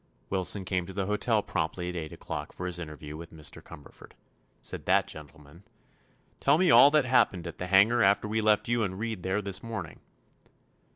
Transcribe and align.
Wilson 0.31 0.65
came 0.65 0.87
to 0.87 0.93
the 0.93 1.05
hotel 1.05 1.43
promptly 1.43 1.89
at 1.89 1.95
eight 1.95 2.11
o'clock 2.11 2.51
for 2.51 2.65
his 2.65 2.79
interview 2.79 3.15
with 3.15 3.29
Mr. 3.31 3.61
Cumberford. 3.61 4.13
Said 4.63 4.87
that 4.87 5.07
gentleman: 5.07 5.61
"Tell 6.39 6.57
me 6.57 6.71
all 6.71 6.89
that 6.89 7.05
happened 7.05 7.45
at 7.45 7.59
the 7.59 7.67
hangar 7.67 8.01
after 8.01 8.27
we 8.27 8.41
left 8.41 8.67
you 8.67 8.81
and 8.81 8.97
Reed 8.97 9.21
there 9.21 9.43
this 9.43 9.61
morning." 9.61 9.99